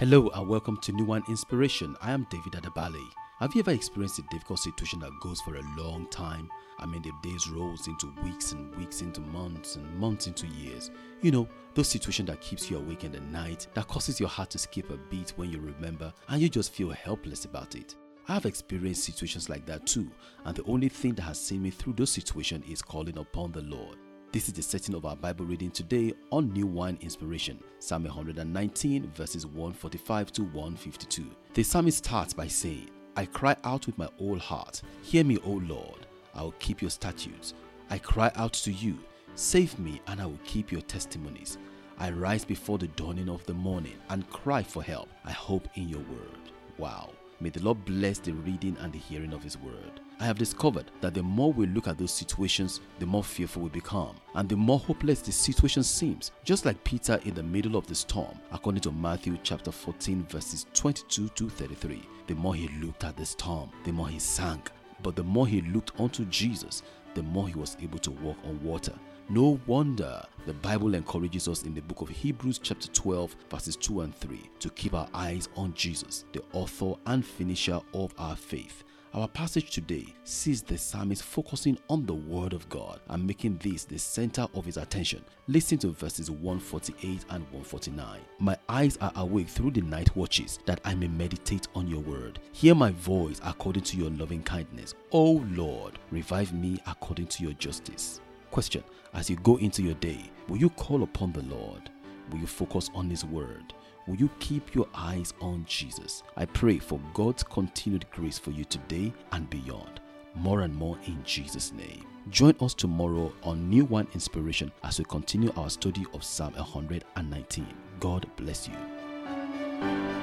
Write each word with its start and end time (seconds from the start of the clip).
Hello 0.00 0.30
and 0.30 0.48
welcome 0.48 0.78
to 0.78 0.92
New 0.92 1.04
Wine 1.04 1.22
Inspiration. 1.28 1.94
I 2.00 2.12
am 2.12 2.26
David 2.30 2.54
Adabale. 2.54 3.06
Have 3.38 3.54
you 3.54 3.60
ever 3.60 3.72
experienced 3.72 4.18
a 4.18 4.22
difficult 4.30 4.58
situation 4.58 4.98
that 5.00 5.10
goes 5.20 5.42
for 5.42 5.56
a 5.56 5.76
long 5.76 6.06
time? 6.06 6.48
I 6.78 6.86
mean, 6.86 7.02
the 7.02 7.12
days 7.22 7.50
rolls 7.50 7.86
into 7.86 8.10
weeks 8.24 8.52
and 8.52 8.74
weeks 8.76 9.02
into 9.02 9.20
months 9.20 9.76
and 9.76 9.98
months 9.98 10.26
into 10.26 10.46
years. 10.46 10.90
You 11.20 11.32
know, 11.32 11.48
those 11.74 11.88
situations 11.88 12.28
that 12.30 12.40
keeps 12.40 12.70
you 12.70 12.78
awake 12.78 13.04
in 13.04 13.12
the 13.12 13.20
night, 13.20 13.66
that 13.74 13.88
causes 13.88 14.18
your 14.18 14.30
heart 14.30 14.48
to 14.52 14.58
skip 14.58 14.88
a 14.88 14.96
beat 14.96 15.34
when 15.36 15.52
you 15.52 15.60
remember 15.60 16.14
and 16.30 16.40
you 16.40 16.48
just 16.48 16.72
feel 16.72 16.88
helpless 16.88 17.44
about 17.44 17.74
it. 17.74 17.94
I 18.26 18.32
have 18.32 18.46
experienced 18.46 19.04
situations 19.04 19.50
like 19.50 19.66
that 19.66 19.86
too, 19.86 20.10
and 20.46 20.56
the 20.56 20.64
only 20.64 20.88
thing 20.88 21.12
that 21.16 21.24
has 21.24 21.38
seen 21.38 21.60
me 21.60 21.68
through 21.68 21.92
those 21.92 22.10
situations 22.10 22.64
is 22.66 22.80
calling 22.80 23.18
upon 23.18 23.52
the 23.52 23.60
Lord. 23.60 23.98
This 24.32 24.46
is 24.46 24.54
the 24.54 24.62
setting 24.62 24.94
of 24.94 25.06
our 25.06 25.16
Bible 25.16 25.44
reading 25.44 25.72
today 25.72 26.12
on 26.30 26.52
New 26.52 26.68
Wine 26.68 26.96
Inspiration, 27.00 27.58
Psalm 27.80 28.04
119, 28.04 29.10
verses 29.10 29.44
145 29.44 30.32
to 30.34 30.42
152. 30.44 31.26
The 31.54 31.64
psalmist 31.64 31.98
starts 31.98 32.32
by 32.32 32.46
saying, 32.46 32.90
I 33.16 33.26
cry 33.26 33.56
out 33.64 33.86
with 33.86 33.98
my 33.98 34.08
whole 34.18 34.38
heart, 34.38 34.82
Hear 35.02 35.24
me, 35.24 35.38
O 35.38 35.60
Lord, 35.66 36.06
I 36.32 36.42
will 36.44 36.54
keep 36.60 36.80
your 36.80 36.92
statutes. 36.92 37.54
I 37.90 37.98
cry 37.98 38.30
out 38.36 38.52
to 38.52 38.70
you, 38.70 39.00
Save 39.34 39.76
me, 39.80 40.00
and 40.06 40.22
I 40.22 40.26
will 40.26 40.38
keep 40.44 40.70
your 40.70 40.82
testimonies. 40.82 41.58
I 41.98 42.12
rise 42.12 42.44
before 42.44 42.78
the 42.78 42.86
dawning 42.86 43.28
of 43.28 43.44
the 43.46 43.54
morning 43.54 43.96
and 44.10 44.30
cry 44.30 44.62
for 44.62 44.84
help. 44.84 45.08
I 45.24 45.32
hope 45.32 45.66
in 45.74 45.88
your 45.88 46.02
word. 46.02 46.52
Wow. 46.78 47.10
May 47.42 47.48
the 47.48 47.62
Lord 47.62 47.82
bless 47.86 48.18
the 48.18 48.32
reading 48.32 48.76
and 48.80 48.92
the 48.92 48.98
hearing 48.98 49.32
of 49.32 49.42
His 49.42 49.56
word. 49.56 50.00
I 50.18 50.24
have 50.24 50.36
discovered 50.36 50.90
that 51.00 51.14
the 51.14 51.22
more 51.22 51.50
we 51.50 51.66
look 51.66 51.88
at 51.88 51.96
those 51.96 52.12
situations, 52.12 52.80
the 52.98 53.06
more 53.06 53.24
fearful 53.24 53.62
we 53.62 53.70
become, 53.70 54.14
and 54.34 54.46
the 54.46 54.56
more 54.56 54.78
hopeless 54.78 55.22
the 55.22 55.32
situation 55.32 55.82
seems. 55.82 56.32
Just 56.44 56.66
like 56.66 56.84
Peter 56.84 57.18
in 57.24 57.32
the 57.32 57.42
middle 57.42 57.76
of 57.76 57.86
the 57.86 57.94
storm, 57.94 58.38
according 58.52 58.82
to 58.82 58.92
Matthew 58.92 59.38
chapter 59.42 59.72
14, 59.72 60.26
verses 60.28 60.66
22 60.74 61.28
to 61.28 61.48
33. 61.48 62.02
The 62.26 62.34
more 62.34 62.54
he 62.54 62.68
looked 62.82 63.04
at 63.04 63.16
the 63.16 63.24
storm, 63.24 63.70
the 63.84 63.92
more 63.92 64.08
he 64.08 64.18
sank. 64.18 64.70
But 65.02 65.16
the 65.16 65.24
more 65.24 65.46
he 65.46 65.62
looked 65.62 65.98
unto 65.98 66.26
Jesus, 66.26 66.82
the 67.14 67.22
more 67.22 67.48
he 67.48 67.54
was 67.54 67.78
able 67.80 67.98
to 68.00 68.10
walk 68.10 68.36
on 68.44 68.62
water. 68.62 68.92
No 69.30 69.60
wonder 69.68 70.20
the 70.44 70.54
Bible 70.54 70.96
encourages 70.96 71.46
us 71.46 71.62
in 71.62 71.72
the 71.72 71.82
book 71.82 72.00
of 72.00 72.08
Hebrews, 72.08 72.58
chapter 72.58 72.88
12, 72.88 73.36
verses 73.48 73.76
2 73.76 74.00
and 74.00 74.12
3, 74.16 74.42
to 74.58 74.70
keep 74.70 74.92
our 74.92 75.06
eyes 75.14 75.48
on 75.54 75.72
Jesus, 75.72 76.24
the 76.32 76.42
author 76.52 76.94
and 77.06 77.24
finisher 77.24 77.78
of 77.94 78.12
our 78.18 78.34
faith. 78.34 78.82
Our 79.14 79.28
passage 79.28 79.70
today 79.70 80.12
sees 80.24 80.62
the 80.62 80.76
psalmist 80.76 81.22
focusing 81.22 81.78
on 81.88 82.06
the 82.06 82.14
Word 82.14 82.52
of 82.52 82.68
God 82.70 82.98
and 83.08 83.24
making 83.24 83.58
this 83.58 83.84
the 83.84 84.00
center 84.00 84.48
of 84.52 84.64
his 84.64 84.76
attention. 84.76 85.24
Listen 85.46 85.78
to 85.78 85.92
verses 85.92 86.28
148 86.28 87.24
and 87.30 87.44
149. 87.52 88.18
My 88.40 88.58
eyes 88.68 88.98
are 89.00 89.12
awake 89.14 89.48
through 89.48 89.70
the 89.70 89.82
night 89.82 90.16
watches 90.16 90.58
that 90.66 90.80
I 90.84 90.96
may 90.96 91.06
meditate 91.06 91.68
on 91.76 91.86
your 91.86 92.00
Word. 92.00 92.40
Hear 92.50 92.74
my 92.74 92.90
voice 92.90 93.40
according 93.44 93.84
to 93.84 93.96
your 93.96 94.10
loving 94.10 94.42
kindness. 94.42 94.94
O 95.12 95.44
Lord, 95.52 96.00
revive 96.10 96.52
me 96.52 96.80
according 96.88 97.28
to 97.28 97.44
your 97.44 97.52
justice. 97.52 98.20
Question 98.50 98.82
As 99.14 99.30
you 99.30 99.36
go 99.36 99.56
into 99.58 99.82
your 99.82 99.94
day, 99.94 100.18
will 100.48 100.56
you 100.56 100.70
call 100.70 101.02
upon 101.04 101.32
the 101.32 101.42
Lord? 101.42 101.90
Will 102.30 102.38
you 102.38 102.46
focus 102.46 102.90
on 102.94 103.08
His 103.08 103.24
Word? 103.24 103.72
Will 104.06 104.16
you 104.16 104.28
keep 104.40 104.74
your 104.74 104.88
eyes 104.94 105.32
on 105.40 105.64
Jesus? 105.68 106.24
I 106.36 106.46
pray 106.46 106.78
for 106.78 106.98
God's 107.14 107.44
continued 107.44 108.06
grace 108.10 108.38
for 108.38 108.50
you 108.50 108.64
today 108.64 109.12
and 109.32 109.48
beyond. 109.50 110.00
More 110.34 110.62
and 110.62 110.74
more 110.74 110.98
in 111.06 111.22
Jesus' 111.24 111.72
name. 111.72 112.04
Join 112.28 112.56
us 112.60 112.74
tomorrow 112.74 113.32
on 113.44 113.70
New 113.70 113.84
Wine 113.84 114.08
Inspiration 114.14 114.72
as 114.82 114.98
we 114.98 115.04
continue 115.04 115.52
our 115.56 115.70
study 115.70 116.04
of 116.12 116.24
Psalm 116.24 116.52
119. 116.54 117.66
God 118.00 118.26
bless 118.36 118.68
you. 118.68 120.19